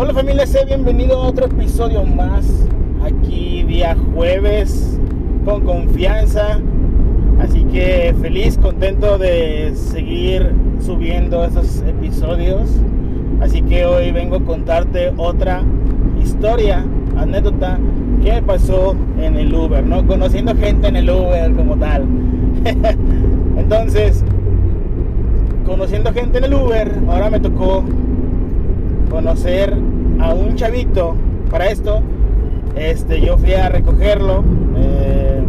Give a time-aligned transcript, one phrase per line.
[0.00, 2.46] Hola familia, sé bienvenido a otro episodio más.
[3.02, 4.96] Aquí día jueves
[5.44, 6.60] con confianza.
[7.40, 12.70] Así que feliz, contento de seguir subiendo esos episodios.
[13.40, 15.64] Así que hoy vengo a contarte otra
[16.22, 16.86] historia,
[17.16, 17.80] anécdota
[18.22, 20.06] que pasó en el Uber, ¿no?
[20.06, 22.04] Conociendo gente en el Uber como tal.
[23.58, 24.22] Entonces,
[25.66, 27.82] conociendo gente en el Uber, ahora me tocó
[29.08, 29.74] conocer
[30.20, 31.14] a un chavito.
[31.50, 32.00] Para esto,
[32.76, 34.44] este, yo fui a recogerlo.
[34.76, 35.42] Eh,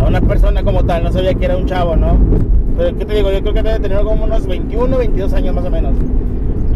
[0.00, 2.16] a una persona como tal, no sabía que era un chavo, ¿no?
[2.76, 3.32] Pero, ¿qué te digo?
[3.32, 5.94] Yo creo que debe tener como unos 21, 22 años más o menos.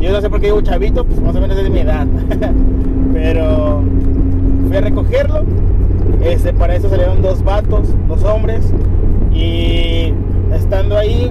[0.01, 2.07] Yo no sé por qué digo chavito, pues más o menos es de mi edad.
[3.13, 3.83] Pero
[4.67, 5.45] fui a recogerlo.
[6.25, 8.73] Este, para eso salieron dos vatos, dos hombres.
[9.33, 10.13] Y
[10.53, 11.31] estando ahí,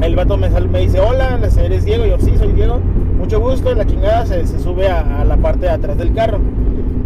[0.00, 2.06] el vato me, me dice, hola, ¿eres Diego?
[2.06, 2.80] Yo, sí, soy Diego.
[3.20, 3.74] Mucho gusto.
[3.74, 6.38] La chingada se, sube a, la parte de atrás del carro.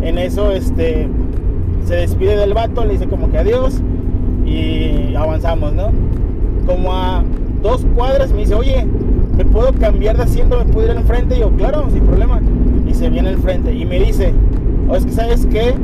[0.00, 1.08] En eso, este,
[1.84, 3.82] se despide del vato, le dice como que adiós.
[4.46, 5.90] Y avanzamos, ¿no?
[6.66, 7.24] Como a
[7.62, 8.86] dos cuadras me dice, oye,
[9.36, 10.56] ¿me puedo cambiar de asiento?
[10.64, 11.36] ¿Me puedo ir al frente?
[11.36, 12.40] Y yo, claro, sin problema.
[12.86, 14.32] Y se viene al frente y me dice,
[14.88, 15.74] o es que sabes qué,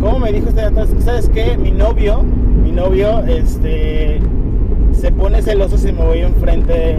[0.00, 1.56] ¿cómo me dijo este ¿Sabes qué?
[1.58, 2.22] Mi novio,
[2.62, 4.20] mi novio, este,
[4.92, 6.98] se pone celoso si me voy enfrente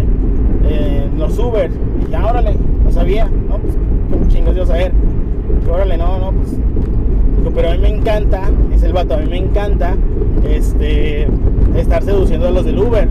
[0.73, 1.69] en los Uber.
[2.05, 3.57] Y ya, órale, no sabía, ¿no?
[3.57, 3.75] Pues,
[4.11, 4.91] ¿cómo chingos yo saber?
[5.71, 6.57] Órale, no, no, pues.
[7.55, 9.95] Pero a mí me encanta, dice el vato, a mí me encanta,
[10.49, 11.27] este,
[11.75, 13.07] estar seduciendo a los del Uber.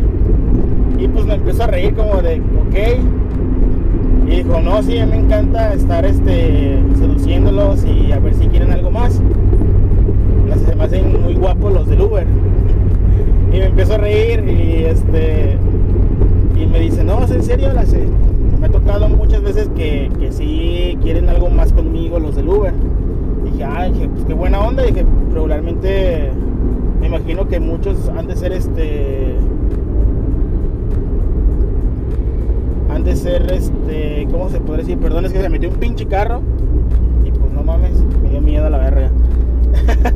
[0.98, 4.27] Y pues me empezó a reír como de, ok.
[4.27, 8.46] Y dijo, no, sí, a mí me encanta estar este, seduciéndolos y a ver si
[8.46, 9.20] quieren algo más.
[10.66, 12.27] Se me hacen muy guapos los del Uber.
[13.52, 15.58] Y me empezó a reír y este
[16.56, 17.02] y me dice,
[17.56, 22.73] me ha tocado muchas veces que, que sí quieren algo más conmigo los del Uber.
[23.45, 24.85] dije, ah, dije, pues qué buena onda.
[24.85, 26.30] dije, regularmente
[27.01, 29.36] me imagino que muchos han de ser este
[32.89, 36.07] han de ser este cómo se puede decir perdón es que se metió un pinche
[36.07, 36.41] carro
[37.24, 37.92] y pues no mames
[38.23, 39.11] me dio miedo a la verga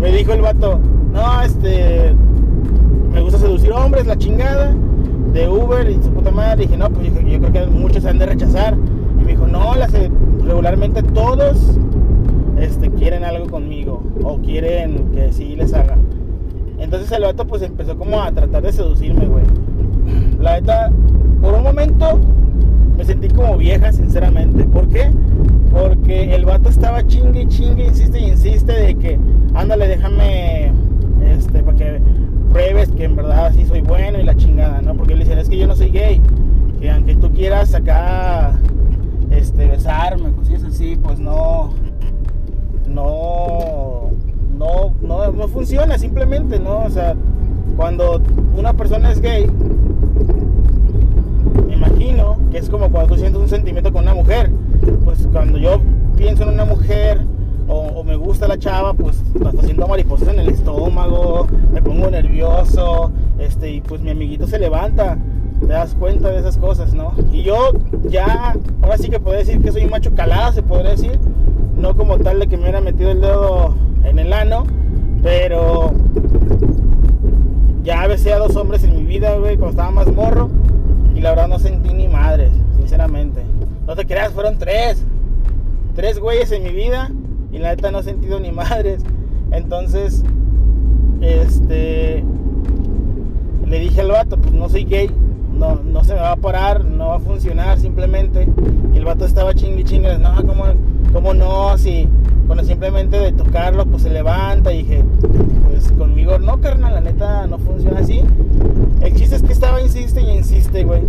[0.00, 0.78] me dijo el vato
[1.12, 2.14] no este
[3.12, 4.74] me gusta seducir hombres la chingada
[5.36, 8.08] de Uber y su puta madre dije no pues yo, yo creo que muchos se
[8.08, 8.74] han de rechazar
[9.20, 11.78] y me dijo no las regularmente todos
[12.58, 15.98] este, quieren algo conmigo o quieren que sí les haga.
[16.78, 19.44] Entonces el vato pues empezó como a tratar de seducirme, güey.
[20.40, 20.90] La neta,
[21.42, 22.18] por un momento
[22.96, 24.64] me sentí como vieja, sinceramente.
[24.64, 25.10] ¿Por qué?
[25.70, 29.18] Porque el vato estaba chingue, chingue, insiste y insiste de que,
[29.54, 30.72] ándale, déjame,
[31.36, 32.00] este, para que
[32.50, 34.94] pruebes que en verdad sí soy bueno y la chingada, ¿no?
[34.94, 36.20] Porque le decía, es que yo no soy gay.
[36.80, 38.52] Que aunque tú quieras acá,
[39.30, 41.70] este, besarme, cosillas así, pues no,
[42.88, 44.10] no,
[44.58, 46.84] no, no, no funciona simplemente, ¿no?
[46.84, 47.14] O sea,
[47.76, 48.20] cuando
[48.56, 49.46] una persona es gay,
[51.66, 54.50] me imagino que es como cuando tú sientes un sentimiento con una mujer.
[55.04, 55.80] Pues cuando yo
[56.16, 57.25] pienso en una mujer
[57.68, 63.10] o, me gusta la chava, pues está haciendo mariposas en el estómago, me pongo nervioso,
[63.38, 65.18] este, y pues mi amiguito se levanta,
[65.60, 67.12] te das cuenta de esas cosas, ¿no?
[67.32, 67.72] Y yo
[68.08, 71.18] ya, ahora sí que puedo decir que soy un macho calado, se podría decir,
[71.76, 74.64] no como tal de que me hubiera metido el dedo en el ano,
[75.22, 75.92] pero
[77.82, 80.50] ya besé a dos hombres en mi vida, güey, cuando estaba más morro,
[81.14, 83.42] y la verdad no sentí ni madres, sinceramente.
[83.86, 85.04] No te creas, fueron tres,
[85.94, 87.10] tres güeyes en mi vida,
[87.56, 89.02] y la neta no he sentido ni madres.
[89.50, 90.22] Entonces,
[91.22, 92.22] este,
[93.66, 95.10] le dije al vato, pues no soy gay,
[95.52, 98.46] no, no se me va a parar, no va a funcionar simplemente.
[98.92, 100.64] Y el vato estaba chingue chingue, no, ¿cómo,
[101.12, 101.78] cómo no?
[101.78, 102.06] Si,
[102.46, 104.72] bueno, simplemente de tocarlo, pues se levanta.
[104.72, 105.04] Y dije,
[105.64, 108.22] pues conmigo no, carnal, la neta no funciona así.
[109.00, 111.02] El chiste es que estaba, insiste y insiste, güey.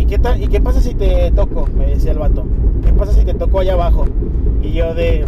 [0.00, 1.68] ¿y, qué tal, ¿Y qué pasa si te toco?
[1.76, 2.44] Me decía el vato.
[2.84, 4.06] ¿Qué pasa si te toco allá abajo?
[4.64, 5.26] Y yo de,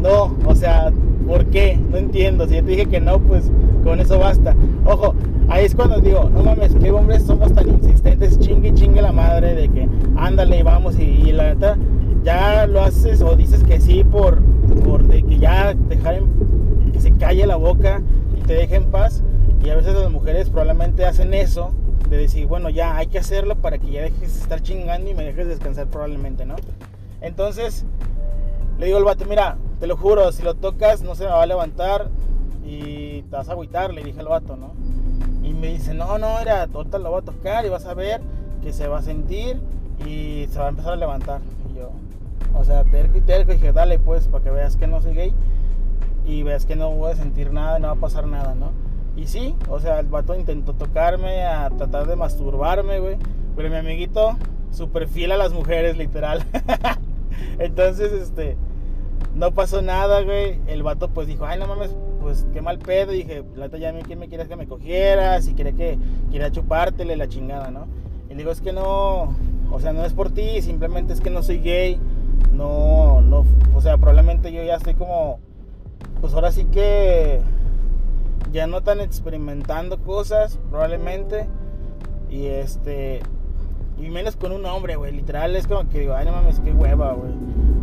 [0.00, 0.92] no, o sea,
[1.26, 1.78] ¿por qué?
[1.90, 2.46] No entiendo.
[2.46, 3.50] Si yo te dije que no, pues
[3.84, 4.54] con eso basta.
[4.84, 5.14] Ojo,
[5.48, 9.54] ahí es cuando digo, no mames, qué hombres somos tan insistentes, chingue chingue la madre
[9.54, 11.76] de que ándale, vamos y, y la neta
[12.22, 14.40] ya lo haces o dices que sí por,
[14.84, 18.00] por de que ya dejar en, que se calle la boca
[18.38, 19.22] y te deje en paz.
[19.64, 21.72] Y a veces las mujeres probablemente hacen eso,
[22.08, 25.14] de decir, bueno, ya hay que hacerlo para que ya dejes de estar chingando y
[25.14, 26.56] me dejes descansar probablemente, ¿no?
[27.20, 27.84] Entonces,
[28.82, 31.44] le digo al vato, mira, te lo juro, si lo tocas no se me va
[31.44, 32.08] a levantar
[32.64, 34.72] y te vas a agüitar, le dije al vato, ¿no?
[35.44, 38.20] Y me dice, no, no, era, ahorita lo voy a tocar y vas a ver
[38.60, 39.60] que se va a sentir
[40.04, 41.40] y se va a empezar a levantar.
[41.70, 41.90] Y yo,
[42.54, 45.14] o sea, terco y terco, y dije, dale pues, para que veas que no soy
[45.14, 45.32] gay
[46.26, 48.72] y veas que no voy a sentir nada, no va a pasar nada, ¿no?
[49.16, 53.16] Y sí, o sea, el vato intentó tocarme, a tratar de masturbarme, güey.
[53.54, 54.36] Pero mi amiguito,
[54.72, 56.44] súper fiel a las mujeres, literal.
[57.60, 58.56] Entonces, este,
[59.34, 60.58] no pasó nada, güey.
[60.66, 63.12] El vato, pues dijo, ay, no mames, pues qué mal pedo.
[63.12, 65.40] Y dije, la ya a mí, ¿quién me quieres que me cogiera?
[65.40, 65.98] Si quiere que
[66.30, 67.86] quiera chupártele la chingada, ¿no?
[68.28, 69.34] Y le digo, es que no,
[69.70, 72.00] o sea, no es por ti, simplemente es que no soy gay.
[72.52, 75.38] No, no, o sea, probablemente yo ya estoy como,
[76.20, 77.40] pues ahora sí que
[78.52, 81.48] ya no están experimentando cosas, probablemente.
[82.30, 83.20] Y este.
[83.98, 85.12] Y menos con un hombre, güey.
[85.12, 87.32] Literal es como que digo, ay, no mames, qué hueva, güey.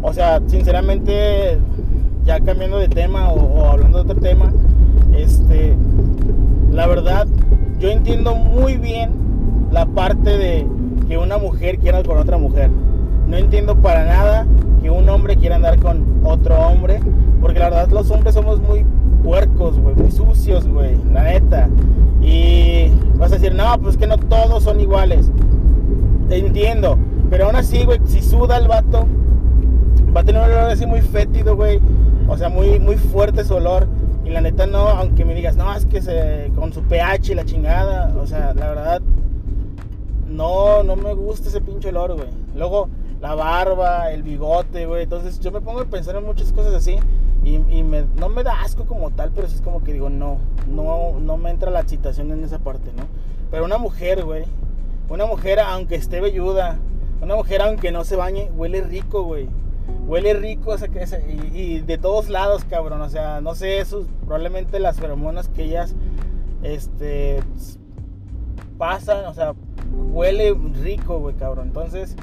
[0.02, 1.58] O sea, sinceramente,
[2.26, 4.52] ya cambiando de tema o, hablando de otro tema,
[5.14, 5.76] este.
[6.72, 7.28] La verdad,
[7.80, 9.12] yo entiendo muy bien
[9.72, 10.68] la parte de
[11.08, 12.70] que una mujer quiera con otra mujer.
[13.28, 14.46] No entiendo para nada
[14.82, 17.00] que un hombre quiera andar con otro hombre,
[17.42, 18.86] porque la verdad los hombres somos muy
[19.24, 21.68] puercos, güey, muy sucios, güey, la neta.
[22.22, 25.32] Y vas a decir, no, pues que no todos son iguales.
[26.30, 26.98] Entiendo,
[27.30, 29.08] pero aún así, güey, si suda el vato,
[30.16, 31.80] va a tener un olor así muy fétido, güey.
[32.28, 33.88] O sea, muy, muy fuerte su olor.
[34.26, 37.36] Y la neta no, aunque me digas, no, es que se, con su pH y
[37.36, 38.16] la chingada.
[38.22, 39.02] O sea, la verdad,
[40.28, 42.30] no, no me gusta ese pinche olor, güey.
[42.56, 42.90] Luego,
[43.22, 45.04] la barba, el bigote, güey.
[45.04, 46.98] Entonces yo me pongo a pensar en muchas cosas así.
[47.44, 47.58] Y,
[48.16, 51.38] no me da asco como tal, pero sí es como que digo, no, no, no
[51.38, 53.04] me entra la excitación en esa parte, ¿no?
[53.50, 54.44] Pero una mujer, güey,
[55.10, 56.78] una mujer aunque esté velluda,
[57.22, 59.50] una mujer aunque no se bañe, huele rico, güey.
[60.06, 61.06] Huele rico, o sea, que
[61.54, 63.02] y, de todos lados, cabrón.
[63.02, 65.96] O sea, no sé, eso, probablemente las feromonas que ellas,
[66.64, 67.40] este,
[68.78, 69.54] pasan, o sea,
[70.12, 71.68] huele rico, güey, cabrón.
[71.68, 72.16] Entonces,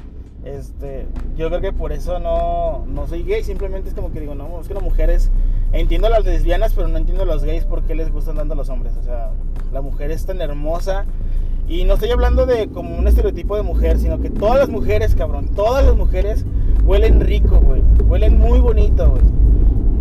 [0.43, 4.35] este, yo creo que por eso no, no soy gay, simplemente es como que digo,
[4.35, 5.31] no, es que las mujeres,
[5.71, 8.53] entiendo a las lesbianas, pero no entiendo a los gays por qué les gustan tanto
[8.53, 8.93] a los hombres.
[8.97, 9.31] O sea,
[9.71, 11.05] la mujer es tan hermosa.
[11.67, 15.15] Y no estoy hablando de como un estereotipo de mujer, sino que todas las mujeres,
[15.15, 16.45] cabrón, todas las mujeres
[16.87, 17.83] huelen rico, güey.
[18.07, 19.23] Huelen muy bonito, güey.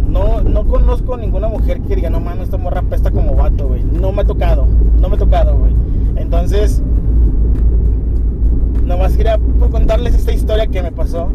[0.09, 3.83] No, no conozco ninguna mujer que diga, no mames, esta morra pesta como vato, güey.
[3.83, 4.67] No me ha tocado,
[5.01, 5.75] no me ha tocado, güey.
[6.17, 6.81] Entonces,
[8.85, 9.39] nomás quería
[9.71, 11.29] contarles esta historia que me pasó.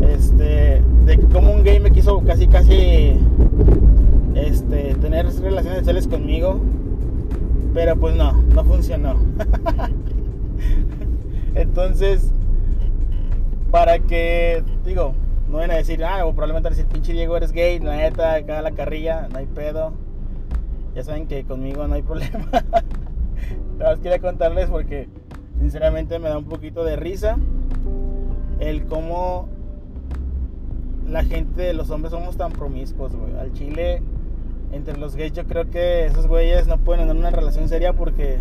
[0.00, 3.18] Este, de cómo un gay me quiso casi, casi
[4.34, 6.60] este, tener relaciones sexuales conmigo.
[7.74, 9.14] Pero pues no, no funcionó.
[11.54, 12.30] Entonces,
[13.72, 15.14] para que, digo,
[15.48, 18.60] no van a decir, ah, o probablemente decir, pinche Diego, eres gay, la neta, acá
[18.60, 19.94] la carrilla, no hay pedo.
[20.94, 22.46] Ya saben que conmigo no hay problema.
[23.78, 25.08] Nada más quería contarles porque
[25.58, 27.38] sinceramente me da un poquito de risa
[28.60, 29.48] el cómo
[31.08, 33.34] la gente, los hombres somos tan promiscuos, güey.
[33.38, 34.02] Al chile,
[34.70, 38.36] entre los gays, yo creo que esos güeyes no pueden tener una relación seria porque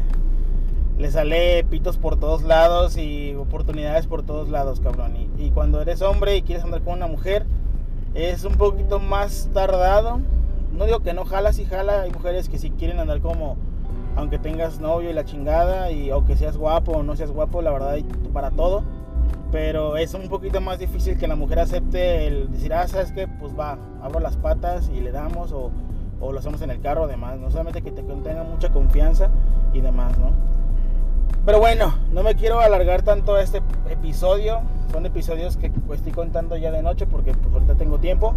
[0.98, 5.16] les sale pitos por todos lados y oportunidades por todos lados, cabrón.
[5.16, 7.46] Y, y, cuando eres hombre y quieres andar con una mujer,
[8.14, 10.20] es un poquito más tardado.
[10.72, 12.02] No digo que no jala, si jala.
[12.02, 13.58] Hay mujeres que si quieren andar como
[14.16, 17.72] aunque tengas novio y la chingada, y aunque seas guapo o no seas guapo, la
[17.72, 17.98] verdad,
[18.34, 18.84] para todo.
[19.52, 23.28] Pero es un poquito más difícil que la mujer acepte el decir, ah, sabes que,
[23.28, 25.72] pues va, abro las patas y le damos, o,
[26.20, 29.30] o lo hacemos en el carro, además, no solamente que te tenga mucha confianza
[29.74, 30.32] y demás, ¿no?
[31.46, 34.60] Pero bueno, no me quiero alargar tanto este episodio.
[34.92, 38.36] Son episodios que estoy contando ya de noche porque pues, ahorita tengo tiempo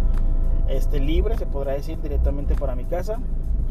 [0.67, 3.19] este, libre, se podrá decir directamente para mi casa.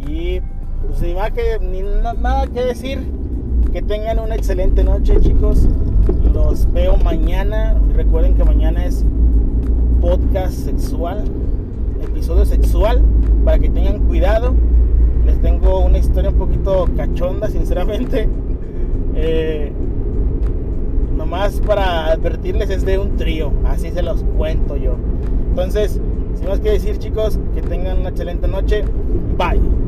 [0.06, 0.40] Y
[0.86, 3.00] pues sin más que, ni nada que decir.
[3.72, 5.66] Que tengan una excelente noche, chicos.
[6.32, 7.76] Los veo mañana.
[7.94, 9.04] Recuerden que mañana es
[10.00, 11.24] podcast sexual,
[12.00, 13.02] episodio sexual,
[13.44, 14.54] para que tengan cuidado.
[15.26, 18.28] Les tengo una historia un poquito cachonda, sinceramente.
[19.16, 19.72] Eh,
[21.16, 24.96] nomás para advertirles es de un trío, así se los cuento yo.
[25.50, 26.00] Entonces,
[26.34, 28.82] sin más que decir chicos, que tengan una excelente noche.
[29.38, 29.83] Bye.